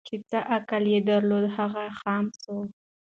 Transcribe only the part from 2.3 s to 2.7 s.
سو